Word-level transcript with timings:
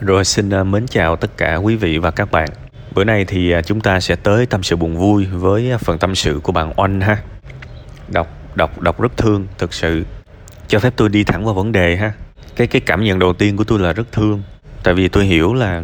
Rồi 0.00 0.24
xin 0.24 0.50
à, 0.50 0.64
mến 0.64 0.86
chào 0.86 1.16
tất 1.16 1.30
cả 1.36 1.56
quý 1.56 1.76
vị 1.76 1.98
và 1.98 2.10
các 2.10 2.30
bạn. 2.30 2.48
Bữa 2.94 3.04
nay 3.04 3.24
thì 3.24 3.50
à, 3.50 3.62
chúng 3.62 3.80
ta 3.80 4.00
sẽ 4.00 4.16
tới 4.16 4.46
tâm 4.46 4.62
sự 4.62 4.76
buồn 4.76 4.96
vui 4.96 5.26
với 5.26 5.70
à, 5.70 5.78
phần 5.78 5.98
tâm 5.98 6.14
sự 6.14 6.40
của 6.42 6.52
bạn 6.52 6.72
Oanh 6.76 7.00
ha. 7.00 7.16
Đọc 8.08 8.28
đọc 8.54 8.80
đọc 8.80 9.00
rất 9.00 9.16
thương, 9.16 9.46
thực 9.58 9.74
sự. 9.74 10.04
Cho 10.68 10.78
phép 10.78 10.92
tôi 10.96 11.08
đi 11.08 11.24
thẳng 11.24 11.44
vào 11.44 11.54
vấn 11.54 11.72
đề 11.72 11.96
ha. 11.96 12.12
Cái 12.56 12.66
cái 12.66 12.80
cảm 12.80 13.04
nhận 13.04 13.18
đầu 13.18 13.32
tiên 13.32 13.56
của 13.56 13.64
tôi 13.64 13.78
là 13.78 13.92
rất 13.92 14.12
thương. 14.12 14.42
Tại 14.82 14.94
vì 14.94 15.08
tôi 15.08 15.24
hiểu 15.24 15.54
là 15.54 15.82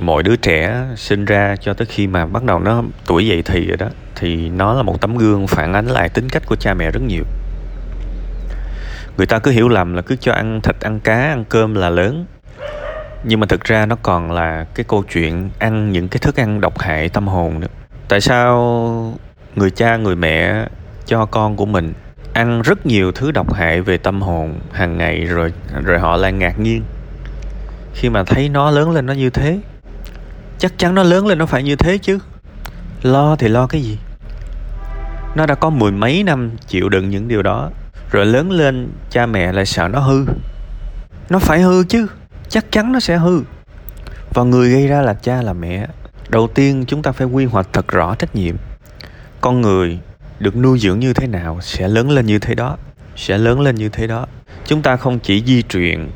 mọi 0.00 0.22
đứa 0.22 0.36
trẻ 0.36 0.84
sinh 0.96 1.24
ra 1.24 1.56
cho 1.60 1.74
tới 1.74 1.86
khi 1.86 2.06
mà 2.06 2.26
bắt 2.26 2.44
đầu 2.44 2.58
nó 2.58 2.82
tuổi 3.06 3.26
dậy 3.26 3.42
thì 3.42 3.66
rồi 3.66 3.76
đó, 3.76 3.88
thì 4.16 4.50
nó 4.50 4.74
là 4.74 4.82
một 4.82 5.00
tấm 5.00 5.16
gương 5.16 5.46
phản 5.46 5.72
ánh 5.72 5.86
lại 5.86 6.08
tính 6.08 6.28
cách 6.28 6.42
của 6.46 6.56
cha 6.56 6.74
mẹ 6.74 6.90
rất 6.90 7.02
nhiều 7.06 7.24
người 9.16 9.26
ta 9.26 9.38
cứ 9.38 9.50
hiểu 9.50 9.68
lầm 9.68 9.94
là 9.94 10.02
cứ 10.02 10.16
cho 10.16 10.32
ăn 10.32 10.60
thịt, 10.60 10.80
ăn 10.80 11.00
cá, 11.00 11.16
ăn 11.16 11.44
cơm 11.48 11.74
là 11.74 11.90
lớn 11.90 12.26
nhưng 13.24 13.40
mà 13.40 13.46
thực 13.46 13.64
ra 13.64 13.86
nó 13.86 13.96
còn 14.02 14.32
là 14.32 14.66
cái 14.74 14.84
câu 14.88 15.04
chuyện 15.12 15.50
ăn 15.58 15.92
những 15.92 16.08
cái 16.08 16.18
thức 16.18 16.36
ăn 16.36 16.60
độc 16.60 16.78
hại 16.78 17.08
tâm 17.08 17.28
hồn 17.28 17.60
nữa. 17.60 17.66
Tại 18.08 18.20
sao 18.20 19.18
người 19.56 19.70
cha, 19.70 19.96
người 19.96 20.16
mẹ 20.16 20.66
cho 21.06 21.26
con 21.26 21.56
của 21.56 21.66
mình 21.66 21.92
ăn 22.32 22.62
rất 22.62 22.86
nhiều 22.86 23.12
thứ 23.12 23.30
độc 23.30 23.54
hại 23.54 23.80
về 23.80 23.98
tâm 23.98 24.22
hồn 24.22 24.60
hàng 24.72 24.98
ngày 24.98 25.24
rồi 25.24 25.52
rồi 25.84 25.98
họ 25.98 26.16
lại 26.16 26.32
ngạc 26.32 26.58
nhiên? 26.58 26.82
Khi 27.94 28.08
mà 28.08 28.24
thấy 28.24 28.48
nó 28.48 28.70
lớn 28.70 28.90
lên 28.90 29.06
nó 29.06 29.12
như 29.12 29.30
thế, 29.30 29.58
chắc 30.58 30.78
chắn 30.78 30.94
nó 30.94 31.02
lớn 31.02 31.26
lên 31.26 31.38
nó 31.38 31.46
phải 31.46 31.62
như 31.62 31.76
thế 31.76 31.98
chứ. 31.98 32.18
Lo 33.02 33.36
thì 33.36 33.48
lo 33.48 33.66
cái 33.66 33.82
gì? 33.82 33.98
Nó 35.34 35.46
đã 35.46 35.54
có 35.54 35.70
mười 35.70 35.92
mấy 35.92 36.22
năm 36.22 36.50
chịu 36.66 36.88
đựng 36.88 37.10
những 37.10 37.28
điều 37.28 37.42
đó, 37.42 37.70
rồi 38.10 38.26
lớn 38.26 38.50
lên 38.50 38.88
cha 39.10 39.26
mẹ 39.26 39.52
lại 39.52 39.66
sợ 39.66 39.88
nó 39.88 39.98
hư. 39.98 40.26
Nó 41.30 41.38
phải 41.38 41.60
hư 41.60 41.84
chứ 41.84 42.06
chắc 42.54 42.72
chắn 42.72 42.92
nó 42.92 43.00
sẽ 43.00 43.16
hư. 43.16 43.42
Và 44.34 44.42
người 44.42 44.70
gây 44.70 44.86
ra 44.86 45.02
là 45.02 45.14
cha 45.14 45.42
là 45.42 45.52
mẹ. 45.52 45.86
Đầu 46.28 46.48
tiên 46.54 46.84
chúng 46.86 47.02
ta 47.02 47.12
phải 47.12 47.26
quy 47.26 47.44
hoạch 47.44 47.68
thật 47.72 47.88
rõ 47.88 48.14
trách 48.14 48.36
nhiệm. 48.36 48.56
Con 49.40 49.60
người 49.60 49.98
được 50.38 50.56
nuôi 50.56 50.78
dưỡng 50.78 51.00
như 51.00 51.12
thế 51.12 51.26
nào 51.26 51.58
sẽ 51.62 51.88
lớn 51.88 52.10
lên 52.10 52.26
như 52.26 52.38
thế 52.38 52.54
đó, 52.54 52.76
sẽ 53.16 53.38
lớn 53.38 53.60
lên 53.60 53.74
như 53.74 53.88
thế 53.88 54.06
đó. 54.06 54.26
Chúng 54.66 54.82
ta 54.82 54.96
không 54.96 55.18
chỉ 55.18 55.42
di 55.46 55.62
truyền 55.62 56.08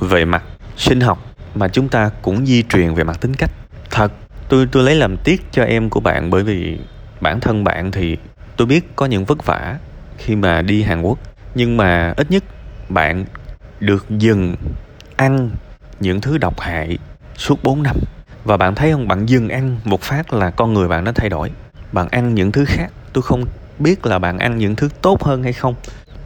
về 0.00 0.24
mặt 0.24 0.42
sinh 0.76 1.00
học, 1.00 1.34
mà 1.54 1.68
chúng 1.68 1.88
ta 1.88 2.10
cũng 2.22 2.46
di 2.46 2.62
truyền 2.62 2.94
về 2.94 3.04
mặt 3.04 3.20
tính 3.20 3.34
cách. 3.34 3.50
Thật, 3.90 4.12
tôi 4.48 4.68
tôi 4.72 4.82
lấy 4.82 4.94
làm 4.94 5.16
tiếc 5.16 5.42
cho 5.52 5.64
em 5.64 5.90
của 5.90 6.00
bạn, 6.00 6.30
bởi 6.30 6.42
vì 6.42 6.78
bản 7.20 7.40
thân 7.40 7.64
bạn 7.64 7.90
thì 7.90 8.16
tôi 8.56 8.66
biết 8.66 8.96
có 8.96 9.06
những 9.06 9.24
vất 9.24 9.46
vả 9.46 9.78
khi 10.18 10.36
mà 10.36 10.62
đi 10.62 10.82
Hàn 10.82 11.02
Quốc. 11.02 11.18
Nhưng 11.54 11.76
mà 11.76 12.14
ít 12.16 12.30
nhất 12.30 12.44
bạn 12.88 13.24
được 13.80 14.06
dừng 14.10 14.56
ăn 15.16 15.50
những 16.00 16.20
thứ 16.20 16.38
độc 16.38 16.60
hại 16.60 16.98
suốt 17.36 17.62
4 17.62 17.82
năm. 17.82 17.96
Và 18.44 18.56
bạn 18.56 18.74
thấy 18.74 18.92
không? 18.92 19.08
Bạn 19.08 19.26
dừng 19.26 19.48
ăn 19.48 19.76
một 19.84 20.02
phát 20.02 20.32
là 20.32 20.50
con 20.50 20.74
người 20.74 20.88
bạn 20.88 21.04
nó 21.04 21.12
thay 21.12 21.28
đổi. 21.28 21.50
Bạn 21.92 22.08
ăn 22.08 22.34
những 22.34 22.52
thứ 22.52 22.64
khác, 22.64 22.88
tôi 23.12 23.22
không 23.22 23.44
biết 23.78 24.06
là 24.06 24.18
bạn 24.18 24.38
ăn 24.38 24.58
những 24.58 24.76
thứ 24.76 24.88
tốt 25.02 25.22
hơn 25.22 25.42
hay 25.42 25.52
không. 25.52 25.74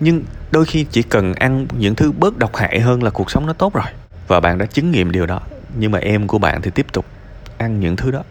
Nhưng 0.00 0.22
đôi 0.50 0.64
khi 0.64 0.86
chỉ 0.91 1.02
cần 1.02 1.34
ăn 1.34 1.66
những 1.78 1.94
thứ 1.94 2.12
bớt 2.12 2.38
độc 2.38 2.56
hại 2.56 2.80
hơn 2.80 3.02
là 3.02 3.10
cuộc 3.10 3.30
sống 3.30 3.47
nó 3.47 3.52
tốt 3.52 3.75
rồi. 3.75 3.86
Và 4.28 4.41
bạn 4.41 4.58
đã 4.58 4.66
chứng 4.66 4.91
nghiệm 4.91 5.12
điều 5.12 5.27
đó. 5.27 5.41
Nhưng 5.77 5.91
mà 5.91 5.98
em 5.98 6.27
của 6.27 6.38
bạn 6.38 6.62
thì 6.62 6.70
tiếp 6.70 6.86
tục 6.92 7.05
ăn 7.58 7.80
những 7.80 7.97
thứ 7.97 8.10
đó. 8.10 8.22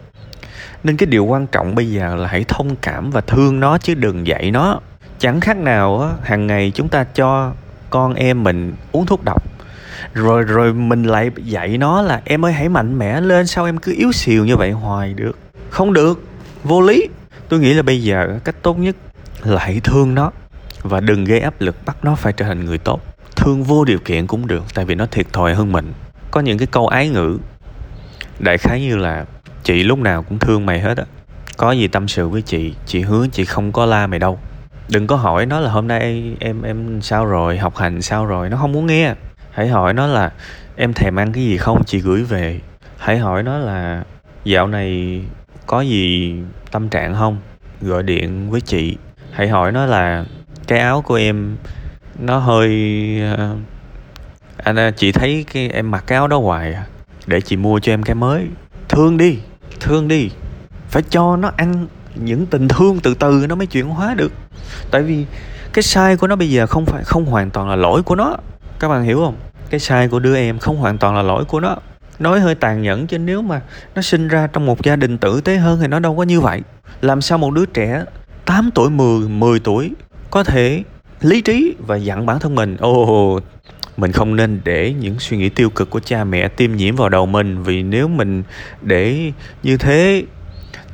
Nên 0.84 0.96
cái 0.96 1.06
điều 1.06 1.24
quan 1.24 1.46
trọng 1.46 1.74
bây 1.74 1.90
giờ 1.90 2.16
là 2.16 2.28
hãy 2.28 2.44
thông 2.48 2.76
cảm 2.76 3.10
và 3.10 3.20
thương 3.20 3.60
nó 3.60 3.78
chứ 3.78 3.94
đừng 3.94 4.26
dạy 4.26 4.50
nó. 4.50 4.80
Chẳng 5.18 5.40
khác 5.40 5.56
nào 5.56 6.00
á, 6.00 6.10
hàng 6.22 6.46
ngày 6.46 6.72
chúng 6.74 6.88
ta 6.88 7.04
cho 7.04 7.52
con 7.90 8.14
em 8.14 8.44
mình 8.44 8.74
uống 8.92 9.06
thuốc 9.06 9.24
độc 9.24 9.42
rồi 10.14 10.42
rồi 10.42 10.74
mình 10.74 11.02
lại 11.02 11.30
dạy 11.36 11.78
nó 11.78 12.02
là, 12.02 12.22
em 12.24 12.44
ơi, 12.44 12.52
hãy 12.52 12.68
mạnh 12.68 12.98
mẽ 12.98 13.20
lên, 13.20 13.46
sao 13.46 13.64
em 13.64 13.78
cứ 13.78 13.94
yếu 13.96 14.12
xìu 14.12 14.44
như 14.44 14.56
vậy? 14.56 14.70
Hoài, 14.70 15.14
được. 15.14 15.38
Không 15.70 15.92
được. 15.92 16.22
Vô 16.64 16.80
lý. 16.80 17.08
Tôi 17.48 17.60
nghĩ 17.60 17.74
là 17.74 17.82
bây 17.82 18.02
giờ 18.02 18.38
cách 18.44 18.56
tốt 18.62 18.78
nhất 18.78 18.96
là 19.44 19.60
hãy 19.60 19.80
thương 19.84 20.14
nó 20.14 20.30
và 20.82 21.00
đừng 21.00 21.24
gây 21.24 21.40
áp 21.40 21.54
lực 21.58 21.76
bắt 21.86 21.96
nó 22.02 22.14
phải 22.14 22.32
trở 22.32 22.44
thành 22.44 22.64
người 22.64 22.78
tốt. 22.78 23.00
Thương 23.36 23.62
vô 23.62 23.84
điều 23.84 23.98
kiện 23.98 24.26
cũng 24.26 24.46
được, 24.46 24.64
tại 24.74 24.84
vì 24.84 24.94
nó 24.94 25.06
thiệt 25.06 25.32
thòi 25.32 25.54
hơn 25.54 25.72
mình. 25.72 25.92
Có 26.30 26.40
những 26.40 26.58
cái 26.58 26.66
câu 26.66 26.88
ái 26.88 27.08
ngữ, 27.08 27.38
đại 28.38 28.58
khái 28.58 28.80
như 28.80 28.96
là, 28.96 29.24
chị 29.62 29.82
lúc 29.82 29.98
nào 29.98 30.22
cũng 30.22 30.38
thương 30.38 30.66
mày 30.66 30.80
hết 30.80 30.98
á. 30.98 31.04
Có 31.56 31.72
gì 31.72 31.88
tâm 31.88 32.08
sự 32.08 32.28
với 32.28 32.42
chị 32.42 32.74
chị 32.86 33.00
hứa 33.00 33.26
chị 33.32 33.44
không 33.44 33.72
có 33.72 33.86
la 33.86 34.06
mày 34.06 34.18
đâu. 34.18 34.38
Đừng 34.88 35.06
có 35.06 35.16
hỏi 35.16 35.46
nó 35.46 35.60
là 35.60 35.70
hôm 35.70 35.88
nay 35.88 36.36
em 36.40 36.62
em 36.62 37.02
sao 37.02 37.26
rồi, 37.26 37.58
học 37.58 37.76
hành 37.76 38.02
sao 38.02 38.26
rồi, 38.26 38.48
nó 38.48 38.56
không 38.56 38.72
muốn 38.72 38.86
nghe 38.86 39.14
hãy 39.58 39.68
hỏi 39.68 39.94
nó 39.94 40.06
là, 40.06 40.32
em 40.76 40.92
thèm 40.92 41.18
ăn 41.18 41.32
cái 41.32 41.44
gì 41.44 41.56
không? 41.56 41.84
Chị 41.84 41.98
gửi 41.98 42.22
về. 42.22 42.60
Hãy 42.98 43.18
hỏi 43.18 43.42
nó 43.42 43.58
là, 43.58 44.04
dạo 44.44 44.66
này 44.66 45.20
có 45.66 45.80
gì 45.80 46.34
tâm 46.70 46.88
trạng 46.88 47.14
không? 47.14 47.38
Gọi 47.80 48.02
điện 48.02 48.50
với 48.50 48.60
chị. 48.60 48.96
Hãy 49.32 49.48
hỏi 49.48 49.72
nó 49.72 49.86
là, 49.86 50.24
cái 50.66 50.78
áo 50.78 51.02
của 51.02 51.14
em, 51.14 51.56
nó 52.18 52.38
hơi 52.38 52.70
ờ, 53.36 53.56
anh 54.56 54.92
chị 54.96 55.12
thấy 55.12 55.44
cái, 55.52 55.68
em 55.68 55.90
mặc 55.90 56.04
cái 56.06 56.16
áo 56.16 56.28
đó 56.28 56.38
hoài 56.38 56.74
à. 56.74 56.86
Để 57.26 57.40
chị 57.40 57.56
mua 57.56 57.78
cho 57.78 57.92
em 57.92 58.02
cái 58.02 58.14
mới. 58.14 58.46
Thương 58.88 59.16
đi 59.16 59.38
thương 59.80 60.08
đi. 60.08 60.30
Phải 60.88 61.02
cho 61.10 61.36
nó 61.36 61.52
ăn 61.56 61.86
những 62.14 62.46
tình 62.46 62.68
thương 62.68 63.00
từ 63.00 63.14
từ 63.14 63.46
nó 63.48 63.54
mới 63.54 63.66
chuyển 63.66 63.88
hóa 63.88 64.14
được. 64.14 64.32
Tại 64.90 65.02
vì 65.02 65.26
cái 65.72 65.82
sai 65.82 66.16
của 66.16 66.26
nó 66.26 66.36
bây 66.36 66.50
giờ 66.50 66.66
không 66.66 66.86
phải, 66.86 67.04
không 67.04 67.24
hoàn 67.24 67.50
toàn 67.50 67.68
là 67.68 67.76
lỗi 67.76 68.02
của 68.02 68.14
nó. 68.14 68.36
Các 68.80 68.88
bạn 68.88 69.02
hiểu 69.02 69.18
không? 69.18 69.36
Cái 69.70 69.80
sai 69.80 70.08
của 70.08 70.18
đứa 70.18 70.36
em 70.36 70.58
không 70.58 70.76
hoàn 70.76 70.98
toàn 70.98 71.16
là 71.16 71.22
lỗi 71.22 71.44
của 71.44 71.60
nó. 71.60 71.76
Nói 72.18 72.40
hơi 72.40 72.54
tàn 72.54 72.82
nhẫn 72.82 73.06
chứ 73.06 73.18
nếu 73.18 73.42
mà 73.42 73.60
nó 73.94 74.02
sinh 74.02 74.28
ra 74.28 74.46
trong 74.46 74.66
một 74.66 74.82
gia 74.82 74.96
đình 74.96 75.18
tử 75.18 75.40
tế 75.40 75.56
hơn 75.56 75.78
thì 75.80 75.86
nó 75.86 75.98
đâu 75.98 76.16
có 76.16 76.22
như 76.22 76.40
vậy. 76.40 76.62
Làm 77.00 77.20
sao 77.20 77.38
một 77.38 77.50
đứa 77.50 77.66
trẻ 77.66 78.04
8 78.44 78.70
tuổi 78.74 78.90
10 78.90 79.28
10 79.28 79.60
tuổi 79.60 79.92
có 80.30 80.44
thể 80.44 80.82
lý 81.20 81.40
trí 81.40 81.74
và 81.86 81.96
dặn 81.96 82.26
bản 82.26 82.38
thân 82.38 82.54
mình 82.54 82.76
ồ 82.76 83.02
oh, 83.36 83.42
mình 83.96 84.12
không 84.12 84.36
nên 84.36 84.60
để 84.64 84.94
những 85.00 85.18
suy 85.18 85.36
nghĩ 85.36 85.48
tiêu 85.48 85.70
cực 85.70 85.90
của 85.90 86.00
cha 86.00 86.24
mẹ 86.24 86.48
tiêm 86.48 86.72
nhiễm 86.72 86.96
vào 86.96 87.08
đầu 87.08 87.26
mình 87.26 87.62
vì 87.62 87.82
nếu 87.82 88.08
mình 88.08 88.42
để 88.82 89.32
như 89.62 89.76
thế 89.76 90.24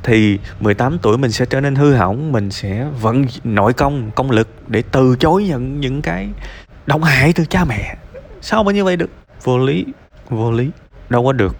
thì 0.03 0.39
18 0.59 0.97
tuổi 1.01 1.17
mình 1.17 1.31
sẽ 1.31 1.45
trở 1.45 1.61
nên 1.61 1.75
hư 1.75 1.93
hỏng 1.93 2.31
mình 2.31 2.51
sẽ 2.51 2.87
vận 3.01 3.25
nội 3.43 3.73
công 3.73 4.11
công 4.15 4.31
lực 4.31 4.47
để 4.67 4.83
từ 4.91 5.15
chối 5.19 5.43
nhận 5.43 5.79
những 5.79 6.01
cái 6.01 6.27
động 6.85 7.03
hại 7.03 7.33
từ 7.33 7.45
cha 7.45 7.65
mẹ 7.65 7.95
sao 8.45 8.63
mà 8.63 8.71
như 8.71 8.83
vậy 8.83 8.97
được? 8.97 9.09
Vô 9.43 9.57
lý 9.57 9.85
vô 10.29 10.51
lý. 10.51 10.69
Đâu 11.09 11.25
có 11.25 11.31
được. 11.31 11.55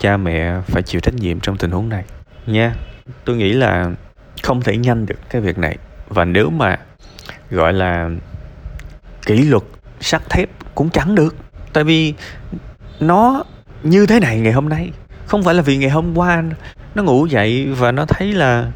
Cha 0.00 0.16
mẹ 0.16 0.60
phải 0.66 0.82
chịu 0.82 1.00
trách 1.00 1.14
nhiệm 1.14 1.40
trong 1.40 1.56
tình 1.56 1.70
huống 1.70 1.88
này. 1.88 2.04
Nha, 2.46 2.74
tôi 3.24 3.36
nghĩ 3.36 3.52
là 3.52 3.90
không 4.42 4.62
thể 4.62 4.76
nhanh 4.76 5.06
được 5.06 5.18
cái 5.30 5.42
việc 5.42 5.58
này. 5.58 5.76
Và 6.08 6.24
nếu 6.24 6.50
mà 6.50 6.78
gọi 7.50 7.72
là 7.72 8.10
kỷ 9.26 9.42
luật, 9.42 9.62
sắt 10.00 10.30
thép 10.30 10.48
cũng 10.74 10.90
chẳng 10.90 11.14
được. 11.14 11.36
Tại 11.72 11.84
vì 11.84 12.14
nó 13.00 13.44
như 13.82 14.06
thế 14.06 14.20
này 14.20 14.40
ngày 14.40 14.52
hôm 14.52 14.68
nay. 14.68 14.90
Không 15.26 15.42
phải 15.42 15.54
là 15.54 15.62
vì 15.62 15.76
ngày 15.76 15.90
hôm 15.90 16.18
qua 16.18 16.44
nó 16.94 17.02
ngủ 17.02 17.26
dậy 17.26 17.66
và 17.66 17.92
nó 17.92 18.04
thấy 18.04 18.32
là, 18.32 18.70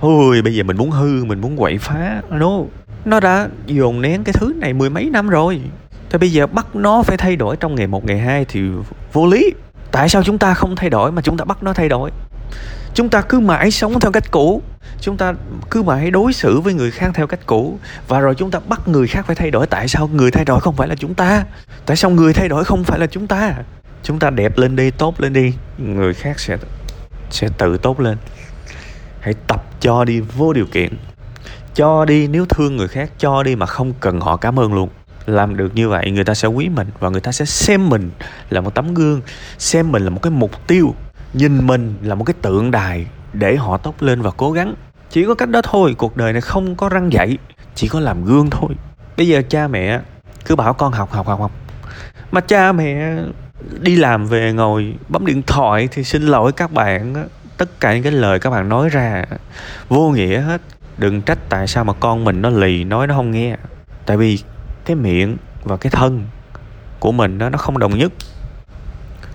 ôi, 0.00 0.42
bây 0.42 0.54
giờ 0.54 0.62
mình 0.62 0.76
muốn 0.76 0.90
hư, 0.90 1.24
mình 1.24 1.40
muốn 1.40 1.56
quậy 1.56 1.78
phá. 1.78 2.22
No, 2.30 2.60
nó 3.04 3.20
đã 3.20 3.48
dồn 3.66 4.00
nén 4.00 4.24
cái 4.24 4.32
thứ 4.32 4.52
này 4.56 4.72
mười 4.72 4.90
mấy 4.90 5.10
năm 5.10 5.28
rồi 5.28 5.60
thế 6.10 6.18
bây 6.18 6.32
giờ 6.32 6.46
bắt 6.46 6.76
nó 6.76 7.02
phải 7.02 7.16
thay 7.16 7.36
đổi 7.36 7.56
trong 7.56 7.74
ngày 7.74 7.86
một, 7.86 8.04
ngày 8.04 8.18
hai 8.18 8.44
thì 8.44 8.60
vô 9.12 9.26
lý. 9.26 9.52
Tại 9.92 10.08
sao 10.08 10.22
chúng 10.22 10.38
ta 10.38 10.54
không 10.54 10.76
thay 10.76 10.90
đổi 10.90 11.12
mà 11.12 11.22
chúng 11.22 11.36
ta 11.36 11.44
bắt 11.44 11.62
nó 11.62 11.72
thay 11.72 11.88
đổi? 11.88 12.10
Chúng 12.94 13.08
ta 13.08 13.20
cứ 13.20 13.40
mãi 13.40 13.70
sống 13.70 14.00
theo 14.00 14.12
cách 14.12 14.30
cũ. 14.30 14.62
Chúng 15.00 15.16
ta 15.16 15.34
cứ 15.70 15.82
mãi 15.82 16.10
đối 16.10 16.32
xử 16.32 16.60
với 16.60 16.74
người 16.74 16.90
khác 16.90 17.10
theo 17.14 17.26
cách 17.26 17.46
cũ. 17.46 17.78
Và 18.08 18.20
rồi 18.20 18.34
chúng 18.34 18.50
ta 18.50 18.60
bắt 18.68 18.88
người 18.88 19.06
khác 19.06 19.26
phải 19.26 19.36
thay 19.36 19.50
đổi. 19.50 19.66
Tại 19.66 19.88
sao 19.88 20.08
người 20.08 20.30
thay 20.30 20.44
đổi 20.44 20.60
không 20.60 20.76
phải 20.76 20.88
là 20.88 20.94
chúng 20.94 21.14
ta? 21.14 21.44
Tại 21.86 21.96
sao 21.96 22.10
người 22.10 22.32
thay 22.32 22.48
đổi 22.48 22.64
không 22.64 22.84
phải 22.84 22.98
là 22.98 23.06
chúng 23.06 23.26
ta? 23.26 23.54
Chúng 24.02 24.18
ta 24.18 24.30
đẹp 24.30 24.58
lên 24.58 24.76
đi, 24.76 24.90
tốt 24.90 25.20
lên 25.20 25.32
đi. 25.32 25.54
Người 25.78 26.14
khác 26.14 26.40
sẽ 26.40 26.56
sẽ 27.30 27.48
tự 27.58 27.78
tốt 27.78 28.00
lên. 28.00 28.18
Hãy 29.20 29.34
tập 29.46 29.64
cho 29.80 30.04
đi 30.04 30.20
vô 30.20 30.52
điều 30.52 30.66
kiện. 30.66 30.92
Cho 31.74 32.04
đi 32.04 32.28
nếu 32.28 32.46
thương 32.46 32.76
người 32.76 32.88
khác, 32.88 33.10
cho 33.18 33.42
đi 33.42 33.56
mà 33.56 33.66
không 33.66 33.92
cần 34.00 34.20
họ 34.20 34.36
cảm 34.36 34.58
ơn 34.58 34.74
luôn 34.74 34.88
làm 35.28 35.56
được 35.56 35.74
như 35.74 35.88
vậy, 35.88 36.10
người 36.10 36.24
ta 36.24 36.34
sẽ 36.34 36.48
quý 36.48 36.68
mình 36.68 36.88
và 36.98 37.08
người 37.08 37.20
ta 37.20 37.32
sẽ 37.32 37.44
xem 37.44 37.88
mình 37.88 38.10
là 38.50 38.60
một 38.60 38.74
tấm 38.74 38.94
gương, 38.94 39.20
xem 39.58 39.92
mình 39.92 40.02
là 40.02 40.10
một 40.10 40.22
cái 40.22 40.30
mục 40.30 40.66
tiêu, 40.66 40.94
nhìn 41.32 41.66
mình 41.66 41.94
là 42.02 42.14
một 42.14 42.24
cái 42.24 42.34
tượng 42.42 42.70
đài 42.70 43.06
để 43.32 43.56
họ 43.56 43.76
tốc 43.76 44.02
lên 44.02 44.22
và 44.22 44.30
cố 44.30 44.52
gắng. 44.52 44.74
Chỉ 45.10 45.24
có 45.24 45.34
cách 45.34 45.48
đó 45.48 45.62
thôi, 45.62 45.94
cuộc 45.98 46.16
đời 46.16 46.32
này 46.32 46.40
không 46.40 46.74
có 46.74 46.88
răng 46.88 47.12
dạy, 47.12 47.38
chỉ 47.74 47.88
có 47.88 48.00
làm 48.00 48.24
gương 48.24 48.50
thôi. 48.50 48.70
Bây 49.16 49.28
giờ 49.28 49.42
cha 49.48 49.68
mẹ 49.68 50.00
cứ 50.44 50.56
bảo 50.56 50.74
con 50.74 50.92
học 50.92 51.10
học 51.10 51.26
học 51.26 51.40
học. 51.40 51.52
Mà 52.30 52.40
cha 52.40 52.72
mẹ 52.72 53.16
đi 53.80 53.96
làm 53.96 54.26
về 54.26 54.52
ngồi 54.52 54.94
bấm 55.08 55.26
điện 55.26 55.42
thoại 55.42 55.88
thì 55.92 56.04
xin 56.04 56.22
lỗi 56.22 56.52
các 56.52 56.72
bạn 56.72 57.28
tất 57.56 57.80
cả 57.80 57.94
những 57.94 58.02
cái 58.02 58.12
lời 58.12 58.38
các 58.38 58.50
bạn 58.50 58.68
nói 58.68 58.88
ra 58.88 59.24
vô 59.88 60.10
nghĩa 60.10 60.40
hết. 60.40 60.60
Đừng 60.98 61.22
trách 61.22 61.38
tại 61.48 61.66
sao 61.66 61.84
mà 61.84 61.92
con 61.92 62.24
mình 62.24 62.42
nó 62.42 62.50
lì, 62.50 62.84
nói 62.84 63.06
nó 63.06 63.14
không 63.14 63.30
nghe. 63.30 63.56
Tại 64.06 64.16
vì 64.16 64.38
cái 64.88 64.96
miệng 64.96 65.36
và 65.64 65.76
cái 65.76 65.90
thân 65.90 66.24
của 66.98 67.12
mình 67.12 67.38
đó, 67.38 67.48
nó 67.48 67.58
không 67.58 67.78
đồng 67.78 67.98
nhất. 67.98 68.12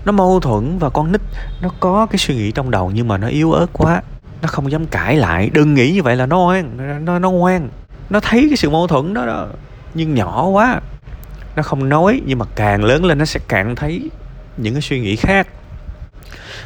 Nó 0.06 0.12
mâu 0.12 0.40
thuẫn 0.40 0.78
và 0.80 0.90
con 0.90 1.12
nít 1.12 1.22
nó 1.62 1.70
có 1.80 2.06
cái 2.06 2.18
suy 2.18 2.36
nghĩ 2.36 2.52
trong 2.52 2.72
đầu 2.72 2.92
nhưng 2.94 3.08
mà 3.08 3.18
nó 3.18 3.28
yếu 3.28 3.52
ớt 3.52 3.68
quá 3.74 4.02
nó 4.42 4.48
không 4.48 4.72
dám 4.72 4.86
cãi 4.86 5.18
lại. 5.18 5.50
Đừng 5.54 5.74
nghĩ 5.74 5.92
như 5.92 6.04
vậy 6.04 6.16
là 6.16 6.26
nó 6.26 6.38
ngoan 6.38 7.06
nó 7.06 7.20
nó 7.20 7.32
ngoan. 7.32 7.70
Nó 8.10 8.20
thấy 8.20 8.46
cái 8.50 8.58
sự 8.58 8.70
mâu 8.70 8.88
thuẫn 8.88 9.14
đó 9.14 9.26
đó 9.26 9.48
nhưng 9.94 10.14
nhỏ 10.14 10.48
quá. 10.48 10.82
Nó 11.56 11.64
không 11.64 11.90
nói 11.90 12.22
nhưng 12.26 12.40
mà 12.40 12.46
càng 12.56 12.84
lớn 12.84 13.06
lên 13.06 13.18
nó 13.18 13.26
sẽ 13.26 13.40
càng 13.48 13.76
thấy 13.76 14.10
những 14.58 14.74
cái 14.74 14.82
suy 14.82 15.00
nghĩ 15.00 15.16
khác. 15.16 15.48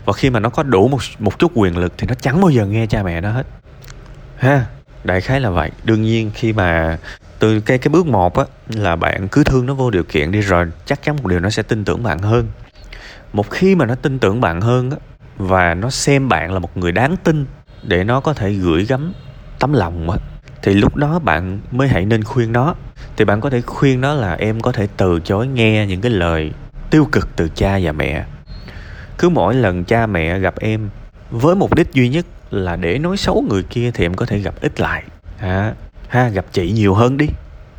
Và 0.06 0.14
khi 0.14 0.30
mà 0.30 0.40
nó 0.40 0.50
có 0.50 0.64
đủ 0.64 0.88
một 0.88 1.02
một 1.20 1.40
chút 1.40 1.52
quyền 1.56 1.78
lực 1.78 1.94
thì 1.98 2.08
nó 2.08 2.14
chẳng 2.22 2.42
bao 2.42 2.50
giờ 2.50 2.66
nghe 2.66 2.88
cha 2.88 3.04
mẹ 3.04 3.22
nó 3.22 3.32
hết. 3.32 3.48
Ha 4.38 4.66
đại 5.04 5.22
khái 5.22 5.40
là 5.40 5.50
vậy. 5.50 5.72
Đương 5.84 6.02
nhiên 6.02 6.32
khi 6.34 6.54
mà 6.54 6.98
từ 7.40 7.60
cái 7.60 7.78
cái 7.78 7.90
bước 7.90 8.08
một 8.08 8.38
á 8.38 8.46
là 8.70 8.96
bạn 8.96 9.28
cứ 9.28 9.44
thương 9.44 9.66
nó 9.66 9.74
vô 9.74 9.90
điều 9.92 10.04
kiện 10.04 10.32
đi 10.32 10.42
rồi 10.42 10.66
chắc 10.86 11.04
chắn 11.04 11.16
một 11.16 11.28
điều 11.28 11.40
nó 11.40 11.50
sẽ 11.50 11.64
tin 11.64 11.86
tưởng 11.86 12.04
bạn 12.04 12.20
hơn. 12.20 12.48
Một 13.34 13.50
khi 13.50 13.76
mà 13.76 13.86
nó 13.86 13.96
tin 13.96 14.20
tưởng 14.20 14.42
bạn 14.42 14.62
hơn 14.62 14.92
á 14.92 14.98
và 15.38 15.74
nó 15.74 15.90
xem 15.90 16.30
bạn 16.30 16.54
là 16.54 16.60
một 16.60 16.78
người 16.78 16.92
đáng 16.92 17.18
tin 17.18 17.46
để 17.84 18.04
nó 18.04 18.20
có 18.20 18.34
thể 18.34 18.54
gửi 18.54 18.86
gắm 18.86 19.14
tấm 19.60 19.74
lòng 19.74 20.10
á 20.10 20.18
thì 20.62 20.74
lúc 20.74 20.96
đó 20.96 21.20
bạn 21.20 21.60
mới 21.72 21.88
hãy 21.88 22.06
nên 22.06 22.24
khuyên 22.24 22.52
nó. 22.52 22.76
Thì 23.18 23.26
bạn 23.26 23.42
có 23.42 23.50
thể 23.50 23.62
khuyên 23.62 24.02
nó 24.02 24.14
là 24.14 24.34
em 24.34 24.62
có 24.62 24.72
thể 24.72 24.88
từ 24.98 25.20
chối 25.20 25.48
nghe 25.48 25.86
những 25.88 26.02
cái 26.02 26.12
lời 26.12 26.52
tiêu 26.90 27.08
cực 27.12 27.36
từ 27.36 27.50
cha 27.56 27.80
và 27.82 27.92
mẹ. 27.92 28.26
Cứ 29.18 29.30
mỗi 29.30 29.56
lần 29.56 29.84
cha 29.84 30.08
mẹ 30.08 30.40
gặp 30.40 30.60
em 30.60 30.90
với 31.32 31.56
mục 31.56 31.76
đích 31.76 31.94
duy 31.94 32.10
nhất 32.10 32.26
là 32.52 32.76
để 32.76 32.98
nói 33.00 33.18
xấu 33.18 33.46
người 33.50 33.64
kia 33.64 33.92
thì 33.94 34.06
em 34.06 34.14
có 34.14 34.26
thể 34.26 34.40
gặp 34.40 34.54
ít 34.62 34.80
lại. 34.80 35.04
À, 35.40 35.74
ha, 36.08 36.30
gặp 36.30 36.46
chị 36.52 36.72
nhiều 36.72 36.94
hơn 36.94 37.18
đi. 37.18 37.28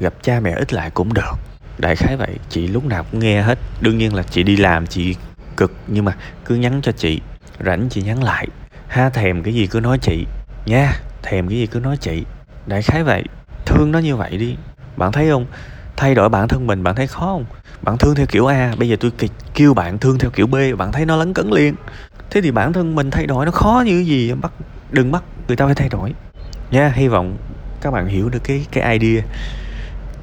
Gặp 0.00 0.14
cha 0.22 0.40
mẹ 0.40 0.54
ít 0.54 0.72
lại 0.72 0.90
cũng 0.90 1.14
được. 1.14 1.34
Đại 1.78 1.96
khái 1.96 2.16
vậy, 2.16 2.38
chị 2.48 2.66
lúc 2.66 2.84
nào 2.84 3.04
cũng 3.10 3.20
nghe 3.20 3.42
hết. 3.42 3.58
Đương 3.80 3.98
nhiên 3.98 4.14
là 4.14 4.22
chị 4.22 4.42
đi 4.42 4.56
làm, 4.56 4.86
chị 4.86 5.14
cực, 5.56 5.72
nhưng 5.86 6.04
mà 6.04 6.16
cứ 6.44 6.54
nhắn 6.54 6.80
cho 6.82 6.92
chị. 6.92 7.20
Rảnh 7.66 7.88
chị 7.90 8.02
nhắn 8.02 8.22
lại. 8.22 8.48
Ha, 8.88 9.10
thèm 9.10 9.42
cái 9.42 9.54
gì 9.54 9.66
cứ 9.66 9.80
nói 9.80 9.98
chị. 9.98 10.26
Nha, 10.66 10.92
thèm 11.22 11.48
cái 11.48 11.58
gì 11.58 11.66
cứ 11.66 11.80
nói 11.80 11.96
chị. 11.96 12.24
Đại 12.66 12.82
khái 12.82 13.02
vậy. 13.02 13.24
Thương 13.66 13.92
nó 13.92 13.98
như 13.98 14.16
vậy 14.16 14.36
đi. 14.36 14.56
Bạn 14.96 15.12
thấy 15.12 15.28
không? 15.30 15.46
Thay 15.96 16.14
đổi 16.14 16.28
bản 16.28 16.48
thân 16.48 16.66
mình, 16.66 16.82
bạn 16.82 16.94
thấy 16.96 17.06
khó 17.06 17.20
không? 17.20 17.44
Bạn 17.82 17.98
thương 17.98 18.14
theo 18.14 18.26
kiểu 18.26 18.46
a, 18.46 18.74
bây 18.78 18.88
giờ 18.88 18.96
tôi 19.00 19.12
kêu 19.54 19.74
bạn 19.74 19.98
thương 19.98 20.18
theo 20.18 20.30
kiểu 20.30 20.46
b, 20.46 20.56
bạn 20.78 20.92
thấy 20.92 21.06
nó 21.06 21.16
lấn 21.16 21.34
cấn 21.34 21.50
liền. 21.50 21.74
Thế 22.30 22.40
thì 22.40 22.50
bản 22.50 22.72
thân 22.72 22.94
mình 22.94 23.10
thay 23.10 23.26
đổi 23.26 23.44
nó 23.44 23.50
khó 23.50 23.82
như 23.86 24.04
gì? 24.04 24.32
Bắt 24.32 24.52
đừng 24.90 25.12
bắt 25.12 25.22
người 25.48 25.56
ta 25.56 25.66
phải 25.66 25.74
thay 25.74 25.88
đổi. 25.88 26.14
Nha, 26.70 26.92
hy 26.94 27.08
vọng 27.08 27.36
các 27.80 27.90
bạn 27.90 28.06
hiểu 28.06 28.28
được 28.28 28.44
cái 28.44 28.66
cái 28.70 28.98
idea 28.98 29.22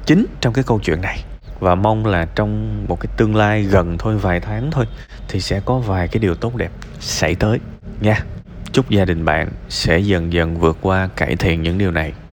chính 0.06 0.26
trong 0.40 0.52
cái 0.52 0.64
câu 0.66 0.80
chuyện 0.84 1.00
này. 1.00 1.24
Và 1.60 1.74
mong 1.74 2.06
là 2.06 2.26
trong 2.34 2.84
một 2.88 3.00
cái 3.00 3.12
tương 3.16 3.36
lai 3.36 3.62
gần 3.62 3.98
thôi, 3.98 4.18
vài 4.18 4.40
tháng 4.40 4.70
thôi, 4.70 4.84
thì 5.28 5.40
sẽ 5.40 5.60
có 5.60 5.78
vài 5.78 6.08
cái 6.08 6.20
điều 6.20 6.34
tốt 6.34 6.56
đẹp 6.56 6.70
xảy 7.00 7.34
tới 7.34 7.60
nha. 8.00 8.20
Chúc 8.72 8.90
gia 8.90 9.04
đình 9.04 9.24
bạn 9.24 9.48
sẽ 9.68 9.98
dần 9.98 10.32
dần 10.32 10.58
vượt 10.58 10.78
qua 10.80 11.08
cải 11.16 11.36
thiện 11.36 11.62
những 11.62 11.78
điều 11.78 11.90
này. 11.90 12.12